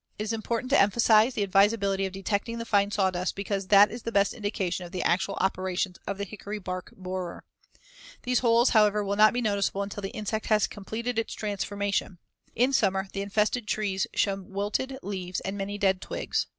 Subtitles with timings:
[0.17, 4.01] It is important to emphasize the advisability of detecting the fine sawdust because that is
[4.01, 7.43] the best indication of the actual operations of the hickory bark borer.
[8.23, 12.17] These holes, however, will not be noticeable until the insect has completed its transformation.
[12.55, 16.47] In summer, the infested trees show wilted leaves and many dead twigs.